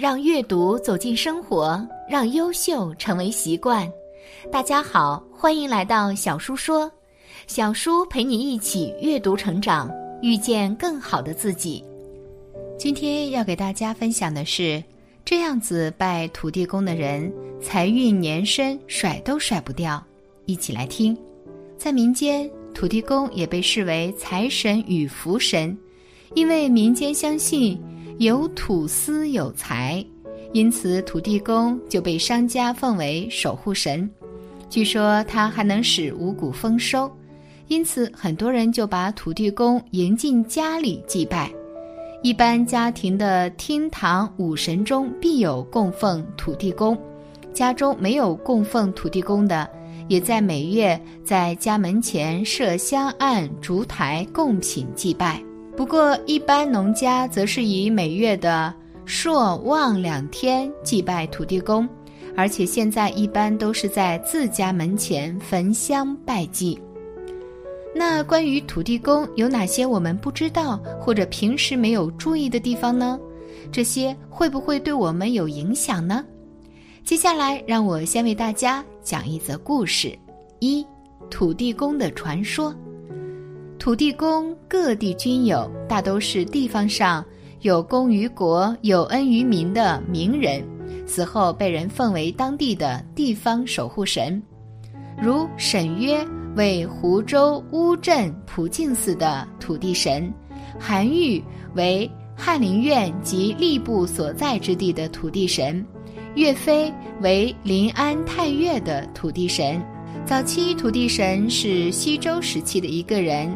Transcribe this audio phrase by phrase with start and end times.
[0.00, 3.86] 让阅读走进生活，让优秀成为习惯。
[4.50, 6.90] 大家好，欢迎来到小叔说，
[7.46, 9.90] 小叔陪你一起阅读成长，
[10.22, 11.84] 遇见更好的自己。
[12.78, 14.82] 今天要给大家分享的是，
[15.22, 17.30] 这样子拜土地公的人，
[17.60, 20.02] 财运年深，甩都甩不掉。
[20.46, 21.14] 一起来听。
[21.76, 25.76] 在民间，土地公也被视为财神与福神，
[26.32, 27.78] 因为民间相信。
[28.20, 30.04] 有土司有财，
[30.52, 34.08] 因此土地公就被商家奉为守护神。
[34.68, 37.10] 据说他还能使五谷丰收，
[37.68, 41.50] 因此很多人就把土地公迎进家里祭拜。
[42.22, 46.94] 一般家庭的厅堂五神中必有供奉土地公，
[47.54, 49.66] 家中没有供奉土地公的，
[50.08, 55.42] 也在每月在家门前设香案、烛台供品祭拜。
[55.80, 58.70] 不过，一般农家则是以每月的
[59.06, 61.88] 朔望两天祭拜土地公，
[62.36, 66.78] 而且现在一般都是在自家门前焚香拜祭。
[67.94, 73.18] 那关于土地公有哪些我们不知道或者平时没有注意的地方呢？
[73.72, 76.22] 这些会不会对我们有影响呢？
[77.04, 80.14] 接下来，让我先为大家讲一则故事：
[80.58, 80.86] 一
[81.30, 82.70] 土地公的传说。
[83.80, 87.24] 土地公各地均有，大都是地方上
[87.62, 90.62] 有功于国、有恩于民的名人，
[91.06, 94.40] 死后被人奉为当地的地方守护神，
[95.18, 96.22] 如沈约
[96.56, 100.30] 为湖州乌镇普净寺的土地神，
[100.78, 101.42] 韩愈
[101.74, 105.82] 为翰林院及吏部所在之地的土地神，
[106.34, 109.80] 岳飞为临安太岳的土地神。
[110.26, 113.50] 早期土地神是西周时期的一个人。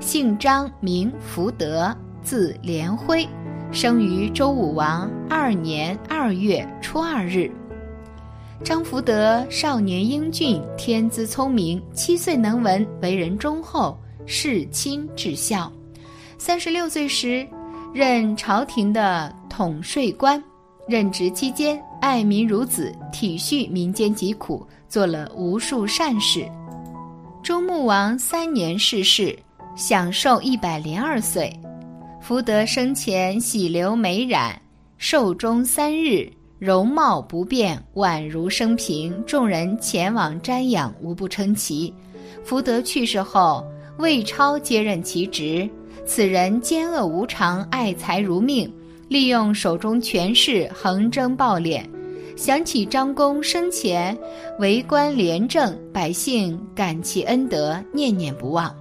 [0.00, 1.92] 姓张，名福德，
[2.22, 3.26] 字连辉，
[3.72, 7.50] 生于周武王二年二月初二日。
[8.62, 15.72] 张福德少年英俊，天资聪明，七岁能文，为人忠厚，事亲至孝。
[16.38, 17.46] 三十六岁时，
[17.92, 20.42] 任朝廷的统税官，
[20.86, 26.48] 任职期间爱民如子，体恤民间疾苦，做了无数善事。
[27.42, 29.38] 周穆王三年逝世。
[29.76, 31.56] 享寿一百零二岁，
[32.20, 34.52] 福德生前喜留美髯，
[34.96, 36.28] 寿终三日，
[36.58, 39.22] 容貌不变，宛如生平。
[39.24, 41.94] 众人前往瞻仰，无不称奇。
[42.44, 43.64] 福德去世后，
[43.98, 45.70] 魏超接任其职。
[46.04, 48.68] 此人奸恶无常，爱财如命，
[49.06, 51.84] 利用手中权势横征暴敛。
[52.38, 54.16] 想起张公生前
[54.60, 58.72] 为官廉政，百姓感其恩德，念念不忘。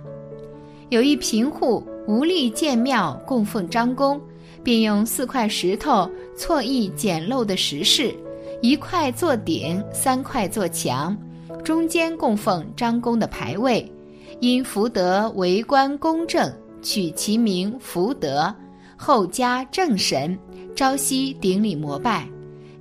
[0.90, 4.22] 有一贫户无力建庙供奉张公，
[4.64, 6.08] 便用四块石头
[6.38, 8.14] 错意简陋的石室，
[8.62, 11.18] 一块做顶，三块做墙，
[11.64, 13.92] 中间供奉张公的牌位。
[14.40, 16.54] 因福德为官公正，
[16.84, 18.54] 取其名福德，
[18.96, 20.38] 后加正神，
[20.76, 22.30] 朝夕顶礼膜拜。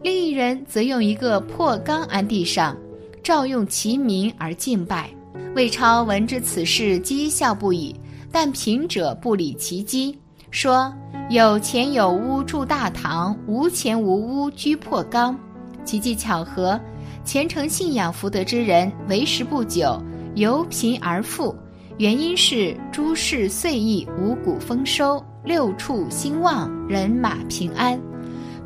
[0.07, 2.77] 另一人则用一个破缸安地上，
[3.25, 5.11] 照用其名而敬拜。
[5.57, 7.93] 魏超闻知此事，讥笑不已。
[8.31, 10.15] 但贫者不理其讥，
[10.53, 10.95] 说
[11.29, 15.37] ：“有钱有屋住大堂，无钱无屋居破缸。”
[15.85, 16.81] 奇迹巧合，
[17.25, 20.01] 虔诚信仰福德之人，为时不久
[20.37, 21.53] 由贫而富。
[21.99, 28.01] 原因是诸事遂意，五谷丰收，六畜兴旺，人马平安。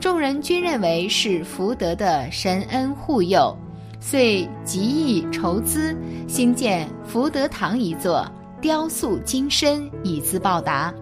[0.01, 3.55] 众人均认为是福德的神恩护佑。
[4.01, 5.95] 遂极意筹资
[6.27, 8.27] 兴建福德堂一座，
[8.63, 10.93] 雕塑金身以资报答。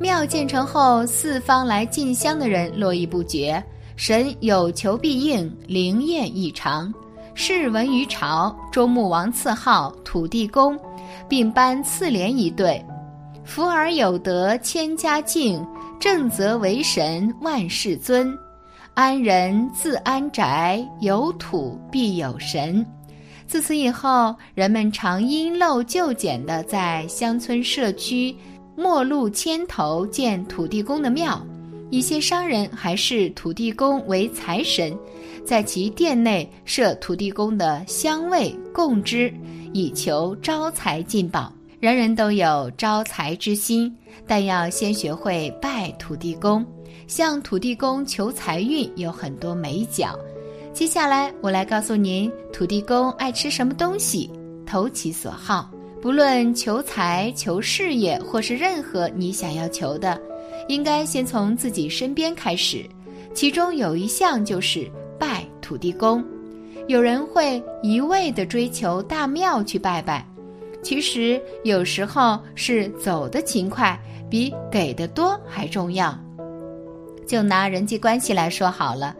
[0.00, 3.62] 庙建成后，四方来进香的人络绎不绝，
[3.94, 6.92] 神有求必应，灵验异常。
[7.34, 10.78] 事闻于朝，周穆王赐号土地公，
[11.28, 12.82] 并颁赐联一对
[13.44, 15.62] ：“福而有德，千家敬；
[16.00, 18.34] 正则为神，万事尊。”
[18.96, 22.82] 安人自安宅，有土必有神。
[23.46, 28.34] 自此以后，人们常因陋就简地在乡村社区
[28.74, 31.38] 陌路牵头建土地公的庙。
[31.90, 34.96] 一些商人还视土地公为财神，
[35.44, 39.30] 在其殿内设土地公的香位供之，
[39.74, 41.52] 以求招财进宝。
[41.80, 43.94] 人人都有招财之心，
[44.26, 46.64] 但要先学会拜土地公。
[47.06, 50.18] 向土地公求财运有很多美角，
[50.72, 54.28] 接下来我来告诉您，土地公爱吃什么东西，
[54.66, 55.70] 投其所好。
[56.02, 60.20] 不论求财、求事业，或是任何你想要求的，
[60.68, 62.84] 应该先从自己身边开始。
[63.34, 66.24] 其中有一项就是拜土地公。
[66.88, 70.26] 有人会一味地追求大庙去拜拜，
[70.82, 73.98] 其实有时候是走得勤快
[74.28, 76.16] 比给的多还重要。
[77.26, 79.14] 就拿人际关系来说好了，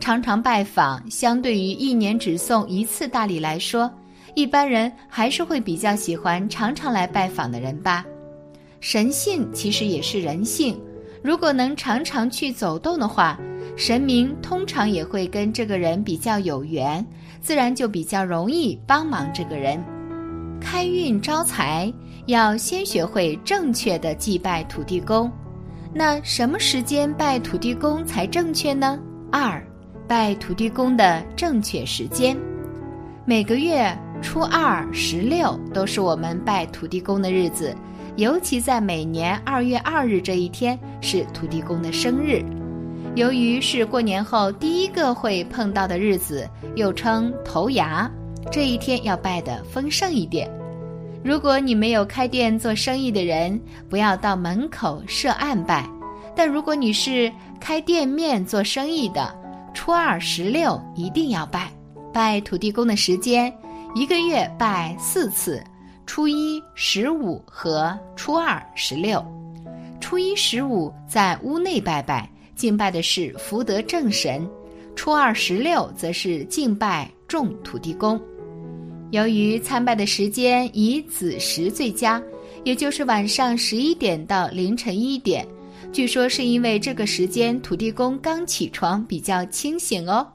[0.00, 3.90] 常常拜访，相对于一年只送一次大礼来说，
[4.34, 8.04] 一般人还是会比较喜欢常常来拜访的人吧。
[8.80, 10.80] 神性其实也是人性，
[11.22, 13.38] 如果能常常去走动的话。
[13.76, 17.04] 神明通常也会跟这个人比较有缘，
[17.40, 19.82] 自然就比较容易帮忙这个人。
[20.60, 21.90] 开运招财
[22.26, 25.30] 要先学会正确的祭拜土地公。
[25.92, 28.98] 那什么时间拜土地公才正确呢？
[29.32, 29.60] 二，
[30.06, 32.36] 拜土地公的正确时间，
[33.24, 37.74] 每个月初二、十六都是我们拜土地公的日子，
[38.16, 42.40] 尤其在每年二月二日这一天是土地公的生日。
[43.16, 48.08] 由于是过年后第一个会碰到的日子，又称头牙，
[48.52, 50.48] 这一天要拜的丰盛一点。
[51.22, 55.84] 如果你没有开店做生意的人，不要到门口设案拜；
[56.34, 57.30] 但如果你是
[57.60, 59.34] 开店面做生意的，
[59.74, 61.70] 初二、十六一定要拜。
[62.12, 63.52] 拜土地公的时间，
[63.94, 65.62] 一个月拜四次：
[66.06, 69.24] 初一、十五和初二、十六。
[70.00, 72.28] 初一、十五在屋内拜拜。
[72.56, 74.46] 敬拜的是福德正神，
[74.96, 78.20] 初二十六则是敬拜众土地公。
[79.10, 82.22] 由于参拜的时间以子时最佳，
[82.64, 85.46] 也就是晚上十一点到凌晨一点，
[85.92, 90.26] 据说是因为这个时间土地公刚起床，比较清醒哦。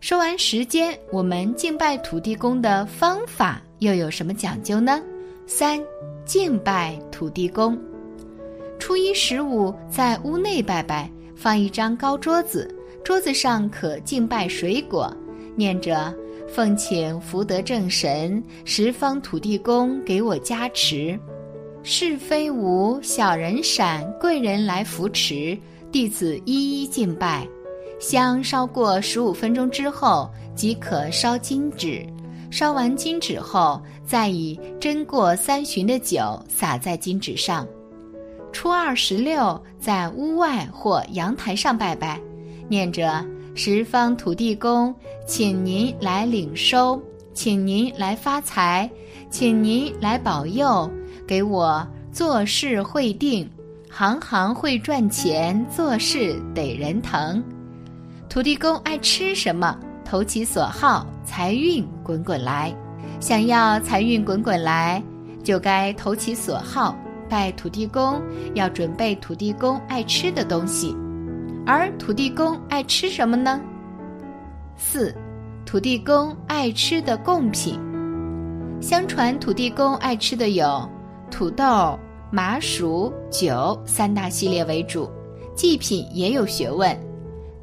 [0.00, 5.00] 说完时间，我们敬拜土地公的方法又有什么讲究呢？
[5.46, 5.80] 三，
[6.24, 7.78] 敬拜土地公，
[8.78, 11.10] 初一十五在屋内拜拜。
[11.34, 12.72] 放一张高桌子，
[13.02, 15.12] 桌子上可敬拜水果，
[15.56, 16.14] 念着
[16.54, 21.18] “奉请福德正神、十方土地公给我加持，
[21.82, 25.58] 是非无，小人闪，贵人来扶持，
[25.90, 27.48] 弟子一一敬拜。”
[27.98, 32.04] 香烧过十五分钟之后，即可烧金纸。
[32.50, 37.66] 烧完金纸后，再以斟过三巡的酒洒在金纸上。
[38.52, 42.20] 初二十六，在屋外或阳台上拜拜，
[42.68, 44.94] 念着“十方土地公，
[45.26, 47.00] 请您来领收，
[47.34, 48.90] 请您来发财，
[49.30, 50.90] 请您来保佑，
[51.26, 53.46] 给我做事会定，
[53.90, 57.42] 行行会赚钱，做事得人疼。
[58.28, 59.78] 土地公爱吃什么？
[60.02, 62.74] 投其所好，财运滚滚来。
[63.20, 65.02] 想要财运滚滚来，
[65.44, 66.96] 就该投其所好。
[67.28, 68.20] 拜土地公
[68.54, 70.94] 要准备土地公爱吃的东西，
[71.64, 73.60] 而土地公爱吃什么呢？
[74.76, 75.14] 四，
[75.64, 77.78] 土地公爱吃的贡品。
[78.80, 80.90] 相传土地公爱吃的有
[81.30, 81.96] 土豆、
[82.32, 85.08] 麻薯、酒三大系列为主，
[85.54, 86.98] 祭品也有学问。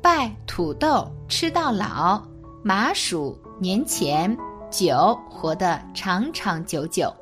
[0.01, 2.23] 拜土豆吃到老，
[2.63, 4.35] 麻薯年前，
[4.71, 7.13] 酒活得长长久久。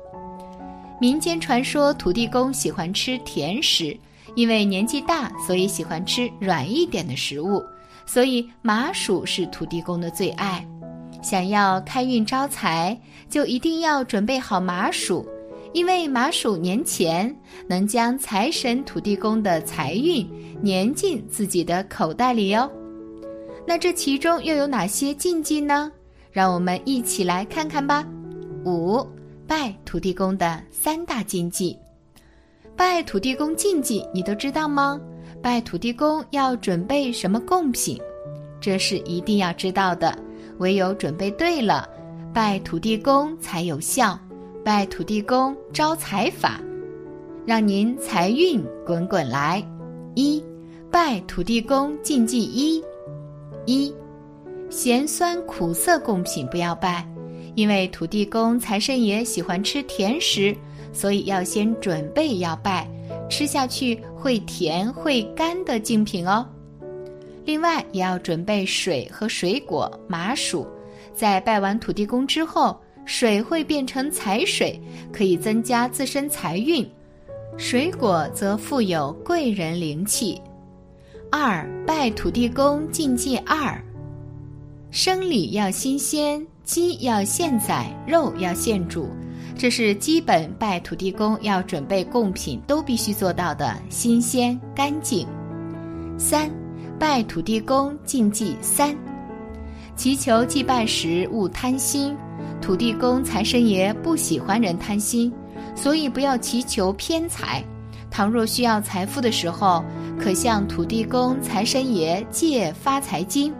[1.00, 3.98] 民间传说土地公喜欢吃甜食，
[4.34, 7.62] 因为年纪大，所以喜欢吃软一点的食物，
[8.06, 10.66] 所以麻薯是土地公的最爱。
[11.22, 15.26] 想要开运招财，就一定要准备好麻薯，
[15.72, 17.34] 因为麻薯年前
[17.66, 20.28] 能将财神土地公的财运
[20.64, 22.70] 粘进自己的口袋里哟。
[23.66, 25.90] 那这其中又有哪些禁忌呢？
[26.30, 28.06] 让我们一起来看看吧。
[28.64, 29.06] 五。
[29.46, 31.74] 拜土地公的三大禁忌，
[32.78, 35.00] 拜土地公禁忌你都知道吗？
[35.42, 38.00] 拜土地公要准备什么贡品？
[38.60, 40.16] 这是一定要知道的。
[40.58, 41.88] 唯有准备对了，
[42.32, 44.16] 拜土地公才有效。
[44.64, 46.60] 拜土地公招财法，
[47.44, 49.60] 让您财运滚滚来。
[50.14, 50.40] 一，
[50.88, 52.80] 拜土地公禁忌一：
[53.66, 53.92] 一，
[54.70, 57.04] 咸酸苦涩贡品不要拜。
[57.56, 60.56] 因为土地公、财神爷喜欢吃甜食，
[60.98, 62.84] 所以要先准备要拜，
[63.30, 66.44] 吃下去会甜会干的精品哦。
[67.44, 70.66] 另外也要准备水和水果、麻薯。
[71.14, 72.76] 在拜完土地公之后，
[73.06, 74.76] 水会变成财水，
[75.12, 76.84] 可以增加自身财运；
[77.56, 80.42] 水果则富有贵人灵气。
[81.30, 83.80] 二拜土地公禁忌二：
[84.90, 86.44] 生理要新鲜。
[86.64, 89.08] 鸡要现宰，肉要现煮，
[89.58, 95.26] 这是基本拜土地公要准备贡品都必须做到的新鲜干净。
[96.16, 96.48] 三，
[96.96, 98.96] 拜土地公禁忌三：
[99.96, 102.16] 祈求祭拜时勿贪心。
[102.62, 105.32] 土地公、财神爷不喜欢人贪心，
[105.74, 107.60] 所以不要祈求偏财。
[108.12, 109.84] 倘若需要财富的时候，
[110.20, 113.52] 可向土地公、财神爷借发财金。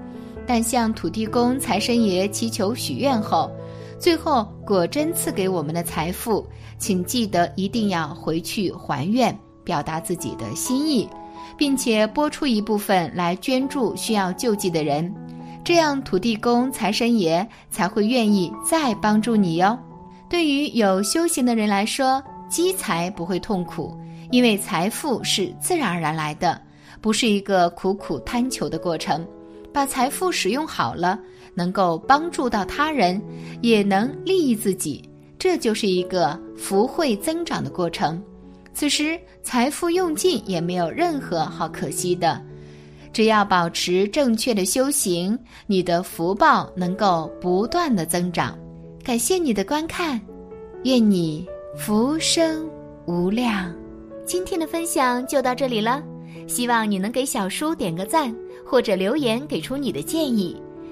[0.47, 3.50] 但向土地公、财神爷祈求许愿后，
[3.99, 6.47] 最后果真赐给我们的财富，
[6.78, 11.09] 请记得一定要回去还愿，表达自己的心意，
[11.57, 15.12] 并且拨出一部分来捐助需要救济的人，
[15.64, 19.76] 这样土地公、财神爷才会愿意再帮助你哟。
[20.28, 23.99] 对于有修行的人来说，积财不会痛苦，
[24.31, 26.61] 因为财富是自然而然来的，
[27.00, 29.26] 不是一个苦苦贪求的过程。
[29.73, 31.19] 把财富使用好了，
[31.55, 33.21] 能够帮助到他人，
[33.62, 38.23] 也能利益自己，这就是一个福慧增长的过程。
[38.73, 42.40] 此时财富用尽也没有任何好可惜的，
[43.12, 48.57] 只要保持正确的修行，你的福报能够不断的增长。
[49.02, 50.21] 感谢你的观看，
[50.85, 52.69] 愿你福生
[53.07, 53.75] 无量。
[54.25, 56.02] 今天的分享就到这里了，
[56.47, 58.35] 希望你能给小叔点个赞。
[58.71, 60.55] 或者留言给出你的建议，